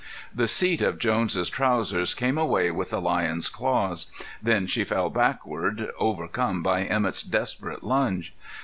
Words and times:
The 0.33 0.47
seat 0.47 0.81
of 0.81 0.97
Jones' 0.97 1.47
trousers 1.51 2.15
came 2.15 2.35
away 2.35 2.71
with 2.71 2.89
the 2.89 2.99
lioness' 2.99 3.49
claws. 3.49 4.07
Then 4.41 4.65
she 4.65 4.83
fell 4.83 5.11
backward, 5.11 5.91
overcome 5.99 6.63
by 6.63 6.85
Emett's 6.85 7.21
desperate 7.21 7.83
lunge. 7.83 8.33